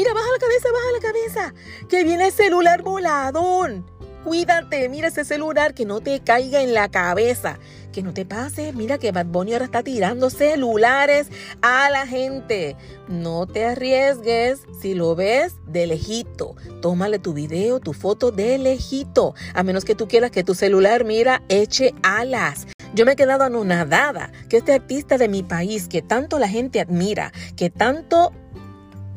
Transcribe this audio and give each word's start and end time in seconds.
Mira, 0.00 0.14
baja 0.14 0.32
la 0.32 0.38
cabeza, 0.38 0.68
baja 0.72 0.92
la 0.94 1.00
cabeza. 1.00 1.54
Que 1.86 2.04
viene 2.04 2.28
el 2.28 2.32
celular 2.32 2.80
volador. 2.80 3.84
Cuídate, 4.24 4.88
mira 4.88 5.08
ese 5.08 5.26
celular 5.26 5.74
que 5.74 5.84
no 5.84 6.00
te 6.00 6.20
caiga 6.20 6.62
en 6.62 6.72
la 6.72 6.90
cabeza. 6.90 7.58
Que 7.92 8.02
no 8.02 8.14
te 8.14 8.24
pase, 8.24 8.72
mira 8.72 8.96
que 8.96 9.12
Bad 9.12 9.26
Bunny 9.26 9.52
ahora 9.52 9.66
está 9.66 9.82
tirando 9.82 10.30
celulares 10.30 11.26
a 11.60 11.90
la 11.90 12.06
gente. 12.06 12.78
No 13.08 13.46
te 13.46 13.66
arriesgues, 13.66 14.62
si 14.80 14.94
lo 14.94 15.14
ves 15.14 15.56
de 15.66 15.86
lejito, 15.86 16.56
tómale 16.80 17.18
tu 17.18 17.34
video, 17.34 17.78
tu 17.78 17.92
foto 17.92 18.30
de 18.30 18.56
lejito, 18.56 19.34
a 19.52 19.62
menos 19.62 19.84
que 19.84 19.94
tú 19.94 20.08
quieras 20.08 20.30
que 20.30 20.44
tu 20.44 20.54
celular, 20.54 21.04
mira, 21.04 21.42
eche 21.50 21.92
alas. 22.02 22.66
Yo 22.94 23.04
me 23.04 23.12
he 23.12 23.16
quedado 23.16 23.44
anonadada 23.44 24.32
que 24.48 24.56
este 24.56 24.72
artista 24.72 25.18
de 25.18 25.28
mi 25.28 25.42
país, 25.42 25.88
que 25.88 26.00
tanto 26.00 26.38
la 26.38 26.48
gente 26.48 26.80
admira, 26.80 27.32
que 27.54 27.68
tanto 27.68 28.32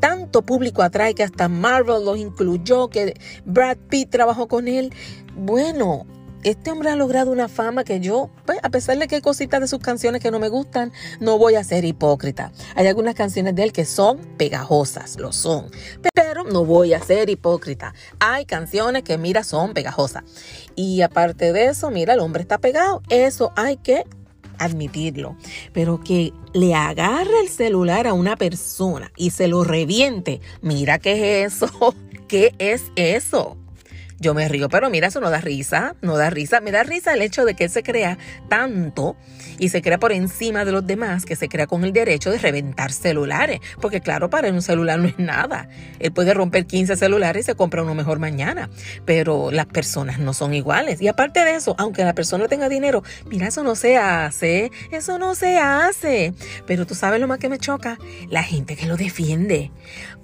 tanto 0.03 0.41
público 0.41 0.83
atrae 0.83 1.15
que 1.15 1.23
hasta 1.23 1.47
Marvel 1.47 2.03
los 2.03 2.17
incluyó, 2.17 2.89
que 2.89 3.13
Brad 3.45 3.77
Pitt 3.87 4.09
trabajó 4.09 4.49
con 4.49 4.67
él. 4.67 4.93
Bueno, 5.33 6.05
este 6.43 6.71
hombre 6.71 6.89
ha 6.89 6.97
logrado 6.97 7.31
una 7.31 7.47
fama 7.47 7.85
que 7.85 8.01
yo, 8.01 8.29
pues, 8.45 8.59
a 8.63 8.69
pesar 8.69 8.97
de 8.97 9.07
que 9.07 9.15
hay 9.15 9.21
cositas 9.21 9.61
de 9.61 9.67
sus 9.69 9.79
canciones 9.79 10.21
que 10.21 10.29
no 10.29 10.39
me 10.39 10.49
gustan, 10.49 10.91
no 11.21 11.37
voy 11.37 11.55
a 11.55 11.63
ser 11.63 11.85
hipócrita. 11.85 12.51
Hay 12.75 12.87
algunas 12.87 13.15
canciones 13.15 13.55
de 13.55 13.63
él 13.63 13.71
que 13.71 13.85
son 13.85 14.17
pegajosas, 14.37 15.17
lo 15.17 15.31
son, 15.31 15.71
pero 16.13 16.43
no 16.43 16.65
voy 16.65 16.93
a 16.93 16.99
ser 17.01 17.29
hipócrita. 17.29 17.93
Hay 18.19 18.43
canciones 18.43 19.03
que, 19.03 19.17
mira, 19.17 19.45
son 19.45 19.73
pegajosas. 19.73 20.25
Y 20.75 21.01
aparte 21.01 21.53
de 21.53 21.67
eso, 21.67 21.91
mira, 21.91 22.15
el 22.15 22.19
hombre 22.19 22.41
está 22.41 22.57
pegado. 22.57 23.01
Eso 23.07 23.53
hay 23.55 23.77
que 23.77 24.03
admitirlo, 24.57 25.35
pero 25.71 25.99
que 25.99 26.33
le 26.53 26.75
agarre 26.75 27.41
el 27.41 27.49
celular 27.49 28.07
a 28.07 28.13
una 28.13 28.35
persona 28.35 29.11
y 29.17 29.31
se 29.31 29.47
lo 29.47 29.63
reviente, 29.63 30.41
mira 30.61 30.99
qué 30.99 31.43
es 31.43 31.53
eso, 31.53 31.95
qué 32.27 32.53
es 32.59 32.83
eso. 32.95 33.57
Yo 34.23 34.33
me 34.33 34.47
río, 34.47 34.69
pero 34.69 34.89
mira, 34.89 35.07
eso 35.07 35.19
no 35.19 35.29
da 35.29 35.41
risa, 35.41 35.97
no 36.01 36.15
da 36.15 36.29
risa. 36.29 36.61
Me 36.61 36.71
da 36.71 36.83
risa 36.83 37.13
el 37.13 37.21
hecho 37.21 37.43
de 37.43 37.55
que 37.55 37.65
él 37.65 37.69
se 37.69 37.83
crea 37.83 38.17
tanto 38.47 39.17
y 39.59 39.67
se 39.67 39.81
crea 39.81 39.99
por 39.99 40.13
encima 40.13 40.63
de 40.63 40.71
los 40.71 40.87
demás, 40.87 41.25
que 41.25 41.35
se 41.35 41.49
crea 41.49 41.67
con 41.67 41.83
el 41.83 41.91
derecho 41.91 42.31
de 42.31 42.37
reventar 42.37 42.93
celulares. 42.93 43.59
Porque 43.81 43.99
claro, 43.99 44.29
para 44.29 44.47
él 44.47 44.53
un 44.53 44.61
celular 44.61 44.97
no 44.97 45.09
es 45.09 45.19
nada. 45.19 45.67
Él 45.99 46.13
puede 46.13 46.33
romper 46.33 46.65
15 46.65 46.95
celulares 46.95 47.41
y 47.41 47.45
se 47.47 47.55
compra 47.55 47.83
uno 47.83 47.95
mejor 47.95 48.19
mañana. 48.19 48.69
Pero 49.03 49.51
las 49.51 49.65
personas 49.65 50.19
no 50.19 50.33
son 50.33 50.53
iguales. 50.53 51.01
Y 51.01 51.09
aparte 51.09 51.43
de 51.43 51.55
eso, 51.55 51.75
aunque 51.77 52.05
la 52.05 52.15
persona 52.15 52.47
tenga 52.47 52.69
dinero, 52.69 53.03
mira, 53.25 53.49
eso 53.49 53.61
no 53.61 53.75
se 53.75 53.97
hace, 53.97 54.71
eso 54.91 55.19
no 55.19 55.35
se 55.35 55.57
hace. 55.57 56.33
Pero 56.65 56.85
tú 56.85 56.95
sabes 56.95 57.19
lo 57.19 57.27
más 57.27 57.39
que 57.39 57.49
me 57.49 57.59
choca, 57.59 57.97
la 58.29 58.43
gente 58.43 58.77
que 58.77 58.85
lo 58.85 58.95
defiende. 58.95 59.69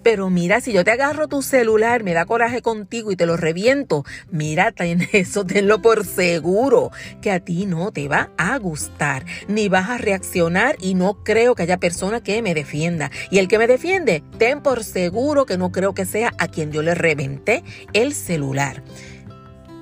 Pero 0.03 0.29
mira, 0.29 0.61
si 0.61 0.71
yo 0.71 0.85
te 0.85 0.91
agarro 0.91 1.27
tu 1.27 1.41
celular, 1.41 2.03
me 2.03 2.13
da 2.13 2.25
coraje 2.25 2.61
contigo 2.61 3.11
y 3.11 3.17
te 3.17 3.25
lo 3.25 3.35
reviento, 3.35 3.88
mira, 4.31 4.73
eso 5.13 5.45
tenlo 5.45 5.81
por 5.81 6.05
seguro 6.05 6.91
que 7.21 7.31
a 7.31 7.39
ti 7.39 7.65
no 7.65 7.91
te 7.91 8.07
va 8.07 8.31
a 8.37 8.57
gustar, 8.57 9.25
ni 9.47 9.69
vas 9.69 9.89
a 9.89 9.97
reaccionar 9.97 10.75
y 10.79 10.93
no 10.93 11.23
creo 11.23 11.55
que 11.55 11.63
haya 11.63 11.77
persona 11.77 12.21
que 12.21 12.41
me 12.41 12.53
defienda. 12.53 13.11
Y 13.31 13.39
el 13.39 13.47
que 13.47 13.57
me 13.57 13.67
defiende, 13.67 14.23
ten 14.37 14.61
por 14.61 14.83
seguro 14.83 15.45
que 15.45 15.57
no 15.57 15.71
creo 15.71 15.93
que 15.93 16.05
sea 16.05 16.33
a 16.37 16.47
quien 16.47 16.71
yo 16.71 16.81
le 16.81 16.95
reventé 16.95 17.63
el 17.93 18.13
celular. 18.13 18.83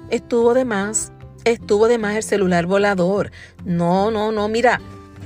Estuvo 0.10 0.54
de 0.54 0.66
más, 0.66 1.12
estuvo 1.44 1.88
de 1.88 1.98
más 1.98 2.16
el 2.16 2.24
celular 2.24 2.66
volador. 2.66 3.32
No, 3.66 4.12
no, 4.12 4.32
no, 4.32 4.48
mira, 4.48 4.80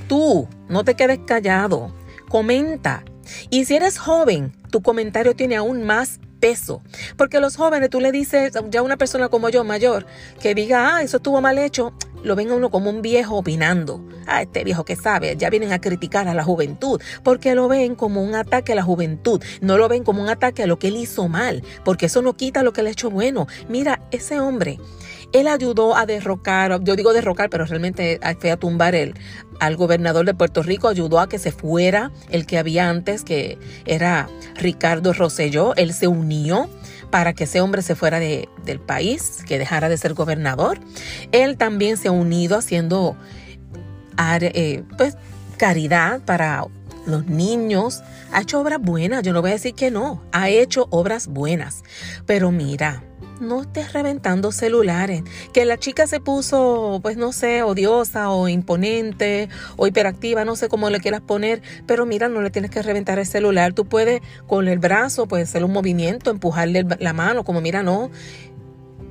tú 0.07 0.47
no 0.69 0.83
te 0.83 0.95
quedes 0.95 1.19
callado. 1.25 1.93
Comenta, 2.29 3.03
y 3.49 3.66
si 3.66 3.75
eres 3.75 3.97
joven, 3.97 4.53
tu 4.71 4.81
comentario 4.81 5.35
tiene 5.35 5.55
aún 5.55 5.83
más 5.83 6.19
peso. 6.42 6.81
Porque 7.16 7.39
los 7.39 7.56
jóvenes, 7.56 7.89
tú 7.89 8.02
le 8.02 8.12
dices, 8.12 8.52
ya 8.69 8.81
una 8.81 8.97
persona 8.97 9.29
como 9.29 9.47
yo, 9.47 9.63
mayor, 9.63 10.06
que 10.41 10.53
diga, 10.53 10.96
ah, 10.97 11.02
eso 11.02 11.18
estuvo 11.18 11.40
mal 11.40 11.57
hecho, 11.57 11.94
lo 12.24 12.35
ven 12.35 12.50
a 12.50 12.56
uno 12.56 12.69
como 12.69 12.90
un 12.90 13.02
viejo 13.02 13.38
opinando. 13.38 14.06
Ah, 14.28 14.41
este 14.41 14.66
viejo 14.66 14.84
que 14.84 14.97
sabe, 14.97 15.38
ya 15.38 15.50
vienen 15.50 15.72
a 15.72 15.80
criticar 15.80 16.28
a 16.28 16.34
la 16.34 16.44
juventud, 16.44 17.01
porque 17.24 17.56
lo 17.56 17.69
ven 17.69 17.96
como 17.96 18.22
un 18.22 18.35
ataque 18.35 18.74
a 18.74 18.75
la 18.75 18.84
juventud, 18.84 19.41
no 19.62 19.78
lo 19.78 19.88
ven 19.88 20.03
como 20.03 20.22
un 20.22 20.30
ataque 20.30 20.63
a 20.63 20.68
lo 20.68 20.78
que 20.78 20.88
él 20.88 20.97
hizo 20.97 21.30
mal, 21.30 21.63
porque 21.85 22.07
eso 22.07 22.22
no 22.22 22.34
quita 22.34 22.63
lo 22.63 22.74
que 22.74 22.81
él 22.81 22.88
ha 22.88 22.91
hecho 22.91 23.09
bueno. 23.09 23.47
Mira, 23.69 24.01
ese 24.12 24.40
hombre, 24.40 24.80
él 25.31 25.47
ayudó 25.47 25.96
a 25.96 26.06
derrocar, 26.06 26.84
yo 26.84 26.96
digo 26.96 27.13
derrocar, 27.13 27.50
pero 27.50 27.66
realmente 27.66 28.19
fue 28.40 28.51
a 28.51 28.57
tumbar 28.57 28.96
él, 28.96 29.16
al 29.61 29.75
gobernador 29.75 30.25
de 30.25 30.33
Puerto 30.33 30.63
Rico, 30.63 30.88
ayudó 30.88 31.19
a 31.19 31.29
que 31.29 31.38
se 31.38 31.51
fuera 31.51 32.11
el 32.31 32.47
que 32.47 32.57
había 32.57 32.89
antes, 32.89 33.23
que 33.23 33.59
era 33.85 34.27
Ricardo 34.55 35.13
Rosselló, 35.13 35.75
él 35.75 35.94
se 35.94 36.07
unió 36.07 36.67
para 37.11 37.33
que 37.33 37.44
ese 37.44 37.61
hombre 37.61 37.83
se 37.83 37.94
fuera 37.94 38.19
de, 38.19 38.50
del 38.66 38.79
país, 38.79 39.44
que 39.45 39.59
dejara 39.59 39.88
de 39.88 39.97
ser 40.00 40.16
gobernador. 40.16 40.79
Él 41.31 41.57
también 41.57 41.97
se 41.97 42.07
ha 42.07 42.11
unido 42.11 42.57
haciendo 42.57 43.16
eh, 44.41 44.83
pues, 44.97 45.16
caridad 45.57 46.21
para 46.21 46.66
los 47.05 47.27
niños. 47.27 48.01
Ha 48.31 48.41
hecho 48.41 48.61
obras 48.61 48.81
buenas, 48.81 49.21
yo 49.21 49.31
no 49.31 49.41
voy 49.41 49.51
a 49.51 49.53
decir 49.53 49.75
que 49.75 49.91
no, 49.91 50.23
ha 50.31 50.50
hecho 50.50 50.88
obras 50.89 51.27
buenas. 51.27 51.83
Pero 52.25 52.50
mira, 52.50 53.03
no 53.41 53.62
estés 53.62 53.94
reventando 53.94 54.52
celulares. 54.52 55.24
Que 55.53 55.66
la 55.66 55.78
chica 55.78 56.07
se 56.07 56.19
puso, 56.19 57.00
pues 57.02 57.18
no 57.18 57.34
sé, 57.34 57.63
odiosa 57.63 58.29
o 58.29 58.47
imponente 58.47 59.50
o 59.78 59.88
hiperactiva, 59.88 60.46
no 60.46 60.56
sé 60.56 60.69
cómo 60.69 60.90
le 60.90 61.00
quieras 61.00 61.22
poner, 61.22 61.62
pero 61.85 62.06
mira, 62.06 62.30
no 62.30 62.41
le 62.41 62.51
tienes 62.51 62.72
que 62.72 62.81
reventar 62.81 63.19
el 63.19 63.25
celular. 63.25 63.74
Tú 63.74 63.85
puedes 63.85 64.22
con 64.47 64.68
el 64.68 64.80
brazo, 64.80 65.28
puedes 65.28 65.50
hacer 65.50 65.63
un 65.63 65.74
movimiento, 65.74 66.31
empujarle 66.31 66.85
la 67.00 67.13
mano, 67.13 67.44
como 67.44 67.62
mira, 67.62 67.84
no. 67.84 68.12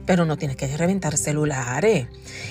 Pero 0.07 0.25
no 0.25 0.37
tienes 0.37 0.57
que 0.57 0.67
reventar 0.77 1.17
celulares. 1.17 2.09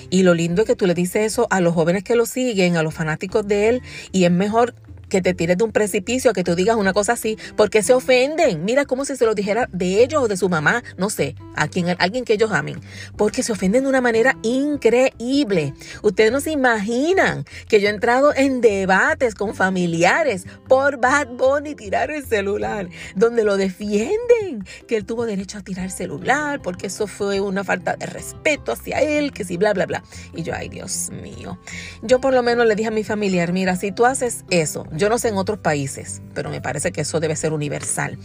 Y 0.10 0.24
lo 0.24 0.34
lindo 0.34 0.62
es 0.62 0.68
que 0.68 0.76
tú 0.76 0.86
le 0.86 0.94
dices 0.94 1.26
eso 1.26 1.48
a 1.50 1.60
los 1.60 1.74
jóvenes 1.74 2.04
que 2.04 2.16
lo 2.16 2.26
siguen, 2.26 2.78
a 2.78 2.84
los 2.84 2.94
fanáticos 2.94 3.48
de 3.48 3.70
él, 3.70 3.82
y 4.12 4.26
es 4.26 4.32
mejor 4.32 4.76
que 5.10 5.22
te 5.22 5.34
tires 5.34 5.58
de 5.58 5.64
un 5.64 5.72
precipicio, 5.72 6.34
que 6.34 6.44
tú 6.44 6.56
digas 6.56 6.76
una 6.76 6.94
cosa 6.94 7.14
así, 7.14 7.38
porque 7.56 7.84
se 7.84 7.94
ofenden. 7.94 8.64
Mira 8.64 8.86
como 8.86 9.06
si 9.06 9.16
se 9.16 9.26
lo 9.26 9.36
dijera 9.36 9.68
de 9.72 10.04
ellos 10.04 10.24
o 10.24 10.28
de 10.28 10.38
su 10.38 10.50
mamá, 10.50 10.84
no 10.98 11.10
sé, 11.10 11.36
a 11.56 11.68
quien, 11.68 11.96
alguien 12.00 12.26
que 12.26 12.34
ellos 12.34 12.52
amen, 12.52 12.80
porque 13.18 13.44
se 13.44 13.52
ofenden 13.52 13.84
de 13.84 13.90
una 13.90 14.02
manera 14.02 14.38
increíble. 14.44 15.74
Ustedes 16.02 16.32
no 16.32 16.40
se 16.40 16.52
imaginan 16.52 17.46
que 17.68 17.82
yo 17.82 17.88
he 17.88 17.92
entrado 17.92 18.34
en 18.36 18.62
debates 18.62 19.36
con 19.36 19.56
familiares 19.56 20.46
por 20.68 21.00
Bad 21.00 21.28
Bunny 21.30 21.76
tirar 21.76 22.12
el 22.12 22.26
celular, 22.26 22.90
donde 23.16 23.44
lo 23.44 23.58
defienden, 23.58 24.66
que 24.88 24.98
él 24.98 25.06
tuvo 25.06 25.26
derecho 25.26 25.58
a 25.58 25.62
tirar 25.62 25.86
el 25.86 25.92
celular, 25.92 26.62
porque 26.62 26.88
eso 26.88 27.08
fue 27.08 27.42
una 27.42 27.64
falta 27.64 27.96
de 27.96 28.06
respeto 28.06 28.72
hacia 28.72 29.00
él, 29.02 29.32
que 29.32 29.44
sí, 29.44 29.58
bla, 29.58 29.74
bla, 29.74 29.86
bla. 29.86 30.04
Y 30.34 30.44
yo, 30.44 30.54
ay 30.56 30.70
Dios 30.70 31.10
mío. 31.22 31.60
Yo 32.02 32.22
por 32.22 32.34
lo 32.34 32.44
menos 32.44 32.66
le 32.66 32.76
dije 32.76 32.90
a 32.90 32.92
mi 32.92 33.04
familiar, 33.04 33.52
mira, 33.54 33.76
si 33.76 33.92
tú 33.92 34.06
haces 34.06 34.46
eso, 34.50 34.86
yo 35.00 35.08
no 35.08 35.18
sé 35.18 35.30
en 35.30 35.38
otros 35.38 35.60
países, 35.60 36.22
pero 36.34 36.50
me 36.50 36.62
parece 36.62 36.92
que 36.92 37.02
eso 37.02 37.22
debe 37.22 37.38
ser 37.38 37.54
universal. 37.54 38.20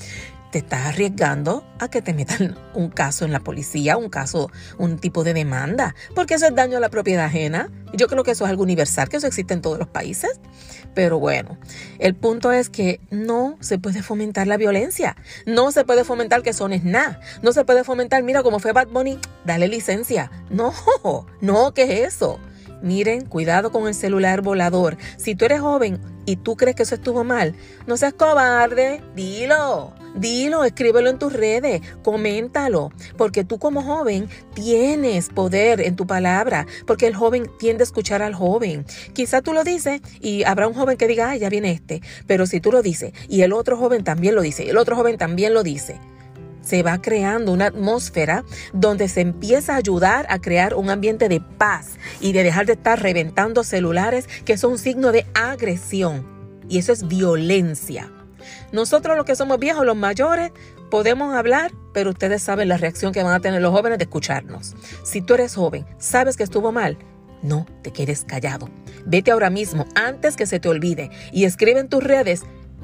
Te 0.51 0.59
estás 0.59 0.87
arriesgando 0.87 1.65
a 1.79 1.89
que 1.89 2.03
te 2.03 2.13
metan 2.13 2.59
un 2.75 2.91
caso 2.91 3.25
en 3.25 3.33
la 3.33 3.39
policía, 3.39 3.97
un 3.97 4.11
caso, 4.11 4.51
un 4.77 4.99
tipo 4.99 5.23
de 5.23 5.35
demanda, 5.35 5.95
porque 6.17 6.35
eso 6.35 6.47
es 6.47 6.55
daño 6.55 6.77
a 6.77 6.81
la 6.81 6.89
propiedad 6.89 7.27
ajena. 7.27 7.71
Yo 7.93 8.09
creo 8.09 8.25
que 8.25 8.33
eso 8.33 8.45
es 8.45 8.51
algo 8.51 8.65
universal, 8.65 9.09
que 9.09 9.19
eso 9.19 9.29
existe 9.29 9.55
en 9.55 9.63
todos 9.63 9.79
los 9.79 9.87
países. 9.87 10.41
Pero 10.95 11.21
bueno, 11.21 11.59
el 12.01 12.17
punto 12.17 12.51
es 12.51 12.71
que 12.71 13.01
no 13.11 13.57
se 13.61 13.79
puede 13.79 14.03
fomentar 14.03 14.49
la 14.49 14.57
violencia. 14.57 15.17
No 15.47 15.71
se 15.71 15.85
puede 15.85 16.03
fomentar 16.05 16.43
que 16.43 16.53
son 16.53 16.73
nada. 16.83 17.21
No 17.43 17.53
se 17.53 17.65
puede 17.65 17.85
fomentar, 17.85 18.23
mira 18.25 18.43
cómo 18.43 18.59
fue 18.59 18.73
Bad 18.73 18.89
Bunny, 18.89 19.19
dale 19.45 19.69
licencia. 19.69 20.31
No, 20.51 20.75
no, 21.41 21.73
¿qué 21.73 22.03
es 22.03 22.15
eso? 22.15 22.41
Miren, 22.85 23.25
cuidado 23.25 23.73
con 23.73 23.89
el 23.89 23.95
celular 23.95 24.43
volador. 24.43 24.99
Si 25.17 25.35
tú 25.35 25.47
eres 25.47 25.63
joven 25.63 25.99
y 26.27 26.37
tú 26.37 26.55
crees 26.55 26.77
que 26.77 26.83
eso 26.83 26.95
estuvo 26.95 27.25
mal, 27.25 27.55
no 27.87 27.97
seas 27.97 28.13
cobarde, 28.13 29.03
dilo. 29.17 29.95
Dilo, 30.15 30.65
escríbelo 30.65 31.09
en 31.09 31.19
tus 31.19 31.33
redes, 31.33 31.81
coméntalo, 32.03 32.93
porque 33.17 33.43
tú 33.43 33.59
como 33.59 33.83
joven 33.83 34.29
tienes 34.53 35.31
poder 35.31 35.81
en 35.81 35.97
tu 35.97 36.07
palabra, 36.07 36.67
porque 36.87 37.07
el 37.07 37.17
joven 37.17 37.51
tiende 37.59 37.83
a 37.83 37.87
escuchar 37.87 38.21
al 38.21 38.35
joven. 38.35 38.85
Quizá 39.15 39.41
tú 39.41 39.55
lo 39.55 39.65
dices 39.65 40.03
y 40.21 40.45
habrá 40.45 40.69
un 40.69 40.75
joven 40.75 40.99
que 40.99 41.09
diga, 41.09 41.31
ay, 41.31 41.39
ya 41.39 41.49
viene 41.49 41.73
este, 41.73 42.03
pero 42.27 42.45
si 42.45 42.61
tú 42.61 42.71
lo 42.71 42.83
dices 42.83 43.13
y 43.29 43.41
el 43.41 43.55
otro 43.55 43.79
joven 43.79 44.05
también 44.05 44.35
lo 44.35 44.43
dice, 44.43 44.65
y 44.65 44.69
el 44.69 44.77
otro 44.77 44.95
joven 44.95 45.17
también 45.17 45.55
lo 45.55 45.63
dice, 45.63 45.99
se 46.65 46.83
va 46.83 47.01
creando 47.01 47.53
una 47.53 47.67
atmósfera 47.67 48.45
donde 48.73 49.09
se 49.09 49.21
empieza 49.21 49.75
a 49.75 49.79
ayudar 49.79 50.27
a 50.29 50.41
crear 50.41 50.75
un 50.75 50.91
ambiente 50.91 51.29
de 51.29 51.41
paz 51.41 51.99
y 52.21 52.33
de 52.33 52.43
dejar 52.43 52.67
de 52.67 52.73
estar 52.75 53.01
reventando 53.01 53.65
celulares 53.65 54.29
que 54.45 54.57
son 54.57 54.73
un 54.73 54.79
signo 54.79 55.13
de 55.13 55.27
agresión. 55.35 56.27
Y 56.69 56.79
eso 56.79 56.93
es 56.93 57.07
violencia. 57.07 58.11
Nosotros 58.73 59.17
los 59.17 59.27
que 59.27 59.37
somos 59.37 59.59
viejos, 59.59 59.87
los 59.87 59.97
mayores, 59.97 60.53
podemos 60.91 61.35
hablar, 61.35 61.73
pero 61.93 62.11
ustedes 62.11 62.43
saben 62.43 62.69
la 62.69 62.77
reacción 62.77 63.13
que 63.13 63.23
van 63.23 63.35
a 63.35 63.41
tener 63.41 63.61
los 63.61 63.73
jóvenes 63.73 63.99
de 63.99 64.05
escucharnos. 64.05 64.75
Si 65.03 65.21
tú 65.21 65.35
eres 65.35 65.55
joven, 65.55 65.87
sabes 65.99 66.37
que 66.37 66.43
estuvo 66.43 66.73
mal, 66.73 66.99
no 67.43 67.67
te 67.83 67.93
quedes 67.93 68.25
callado. 68.25 68.69
Vete 69.07 69.31
ahora 69.31 69.51
mismo, 69.51 69.87
antes 69.95 70.37
que 70.37 70.47
se 70.47 70.61
te 70.61 70.69
olvide, 70.69 71.11
y 71.33 71.45
escribe 71.45 71.81
en 71.81 71.89
tus 71.89 72.03
redes 72.03 72.43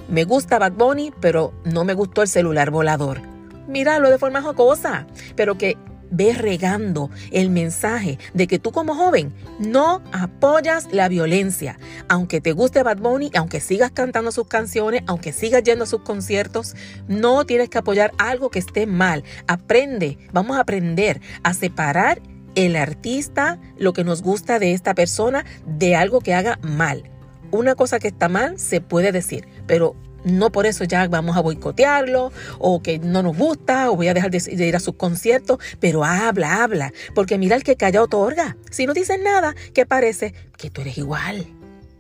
Me 0.09 0.25
gusta 0.25 0.59
Bad 0.59 0.73
Bunny, 0.73 1.13
pero 1.21 1.53
no 1.65 1.85
me 1.85 1.95
gustó 1.95 2.23
el 2.23 2.29
celular 2.29 2.71
volador. 2.71 3.21
Míralo 3.71 4.11
de 4.11 4.19
forma 4.19 4.43
jocosa, 4.43 5.07
pero 5.37 5.57
que 5.57 5.79
ve 6.11 6.33
regando 6.33 7.09
el 7.31 7.51
mensaje 7.51 8.19
de 8.35 8.47
que 8.47 8.59
tú 8.59 8.73
como 8.73 8.97
joven 8.97 9.33
no 9.61 10.03
apoyas 10.13 10.89
la 10.93 11.09
violencia. 11.09 11.79
Aunque 12.09 12.41
te 12.41 12.53
guste 12.53 12.83
Bad 12.83 12.99
Bunny, 12.99 13.31
aunque 13.35 13.61
sigas 13.61 13.93
cantando 13.93 14.33
sus 14.33 14.49
canciones, 14.49 15.03
aunque 15.07 15.33
sigas 15.33 15.63
yendo 15.63 15.85
a 15.85 15.87
sus 15.87 16.01
conciertos, 16.01 16.75
no 17.07 17.45
tienes 17.47 17.69
que 17.69 17.79
apoyar 17.79 18.13
algo 18.19 18.51
que 18.51 18.59
esté 18.59 18.87
mal. 18.87 19.23
Aprende, 19.47 20.19
vamos 20.33 20.57
a 20.57 20.61
aprender 20.61 21.21
a 21.45 21.55
separar 21.55 22.21
el 22.57 22.75
artista, 22.75 23.61
lo 23.79 23.93
que 23.93 24.03
nos 24.03 24.23
gusta 24.23 24.59
de 24.59 24.73
esta 24.73 24.95
persona, 24.95 25.45
de 25.65 25.95
algo 25.95 26.21
que 26.21 26.35
haga 26.35 26.59
mal. 26.63 27.05
Una 27.53 27.77
cosa 27.77 28.01
que 28.01 28.09
está 28.09 28.29
mal 28.29 28.59
se 28.59 28.81
puede 28.81 29.13
decir, 29.13 29.47
pero 29.67 29.95
no 30.25 30.51
por 30.51 30.67
eso 30.67 30.85
ya 30.85 31.07
vamos 31.09 31.37
a 31.37 31.41
boicotearlo 31.41 32.33
o 32.59 32.83
que 32.83 32.99
no 32.99 33.23
nos 33.23 33.37
gusta 33.37 33.91
o 33.91 33.97
voy 33.97 34.09
a 34.09 34.15
dejar 34.15 34.31
de, 34.31 34.67
ir 34.67 34.77
a 34.77 34.81
sus 34.81 34.95
conciertos, 34.95 35.59
pero 35.79 36.05
habla, 36.05 36.63
habla, 36.63 36.93
porque 37.15 37.39
mira 37.39 37.57
el 37.57 37.63
que 37.63 37.77
calla 37.77 38.03
otorga. 38.03 38.57
Si 38.71 38.87
no 38.87 38.95
dices 38.95 39.19
nada, 39.23 39.55
¿qué 39.75 39.87
parece? 39.87 40.35
Que 40.57 40.71
tú 40.71 40.83
eres 40.83 40.99
igual, 40.99 41.47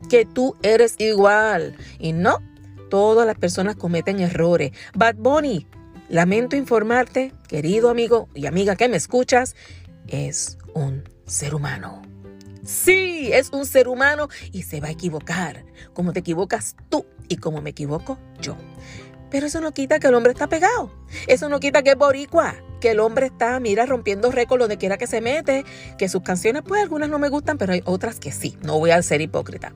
que 0.08 0.24
tú 0.24 0.56
eres 0.62 0.94
igual. 0.98 1.76
Y 1.98 2.12
no, 2.12 2.38
todas 2.88 3.26
las 3.26 3.36
personas 3.36 3.76
cometen 3.76 4.20
errores. 4.20 4.72
Bad 4.94 5.16
Bunny, 5.16 5.66
lamento 6.08 6.56
informarte, 6.56 7.32
querido 7.48 7.88
amigo 7.88 8.28
y 8.34 8.46
amiga 8.46 8.76
que 8.76 8.88
me 8.88 8.96
escuchas, 8.96 9.56
es 10.08 10.58
un 10.74 11.04
ser 11.26 11.54
humano. 11.54 12.09
Sí, 12.64 13.30
es 13.32 13.50
un 13.50 13.66
ser 13.66 13.88
humano 13.88 14.28
y 14.52 14.62
se 14.62 14.80
va 14.80 14.88
a 14.88 14.90
equivocar, 14.90 15.64
como 15.94 16.12
te 16.12 16.20
equivocas 16.20 16.76
tú 16.88 17.06
y 17.28 17.36
como 17.36 17.62
me 17.62 17.70
equivoco 17.70 18.18
yo. 18.40 18.56
Pero 19.30 19.46
eso 19.46 19.60
no 19.60 19.72
quita 19.72 20.00
que 20.00 20.08
el 20.08 20.14
hombre 20.14 20.32
está 20.32 20.48
pegado. 20.48 20.90
Eso 21.28 21.48
no 21.48 21.60
quita 21.60 21.82
que 21.82 21.90
es 21.90 21.96
boricua. 21.96 22.56
Que 22.80 22.90
el 22.90 23.00
hombre 23.00 23.26
está, 23.26 23.60
mira, 23.60 23.86
rompiendo 23.86 24.30
récords 24.32 24.60
donde 24.60 24.76
quiera 24.76 24.98
que 24.98 25.06
se 25.06 25.20
mete. 25.20 25.64
Que 25.98 26.08
sus 26.08 26.22
canciones, 26.22 26.62
pues 26.66 26.82
algunas 26.82 27.08
no 27.08 27.18
me 27.18 27.28
gustan, 27.28 27.56
pero 27.56 27.72
hay 27.72 27.82
otras 27.84 28.18
que 28.18 28.32
sí. 28.32 28.58
No 28.62 28.78
voy 28.78 28.90
a 28.90 29.00
ser 29.02 29.20
hipócrita. 29.20 29.72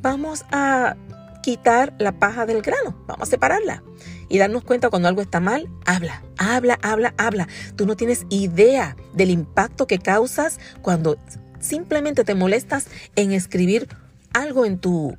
Vamos 0.00 0.44
a 0.50 0.96
quitar 1.42 1.94
la 1.98 2.12
paja 2.12 2.46
del 2.46 2.62
grano. 2.62 2.96
Vamos 3.06 3.28
a 3.28 3.30
separarla. 3.30 3.82
Y 4.30 4.38
darnos 4.38 4.64
cuenta 4.64 4.88
cuando 4.88 5.08
algo 5.08 5.20
está 5.20 5.40
mal. 5.40 5.68
Habla, 5.84 6.22
habla, 6.38 6.78
habla, 6.80 7.14
habla. 7.18 7.48
Tú 7.76 7.84
no 7.84 7.96
tienes 7.96 8.24
idea 8.30 8.96
del 9.12 9.30
impacto 9.30 9.86
que 9.86 9.98
causas 9.98 10.58
cuando 10.80 11.18
simplemente 11.60 12.24
te 12.24 12.34
molestas 12.34 12.86
en 13.16 13.32
escribir 13.32 13.88
algo 14.32 14.64
en 14.64 14.78
tu, 14.78 15.16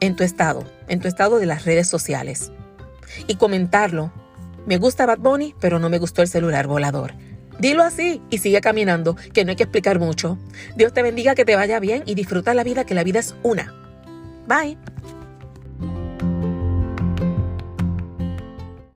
en 0.00 0.16
tu 0.16 0.24
estado, 0.24 0.64
en 0.88 1.00
tu 1.00 1.08
estado 1.08 1.38
de 1.38 1.46
las 1.46 1.64
redes 1.64 1.88
sociales. 1.88 2.52
Y 3.26 3.36
comentarlo. 3.36 4.12
Me 4.66 4.78
gusta 4.78 5.06
Bad 5.06 5.18
Bunny, 5.18 5.54
pero 5.60 5.78
no 5.78 5.90
me 5.90 5.98
gustó 5.98 6.22
el 6.22 6.28
celular 6.28 6.66
volador. 6.66 7.12
Dilo 7.58 7.82
así 7.82 8.20
y 8.30 8.38
sigue 8.38 8.60
caminando, 8.60 9.16
que 9.32 9.44
no 9.44 9.50
hay 9.50 9.56
que 9.56 9.64
explicar 9.64 9.98
mucho. 9.98 10.38
Dios 10.76 10.92
te 10.92 11.02
bendiga, 11.02 11.34
que 11.34 11.44
te 11.44 11.54
vaya 11.54 11.78
bien 11.80 12.02
y 12.06 12.14
disfruta 12.14 12.54
la 12.54 12.64
vida, 12.64 12.84
que 12.84 12.94
la 12.94 13.04
vida 13.04 13.20
es 13.20 13.34
una. 13.42 13.74
Bye. 14.46 14.78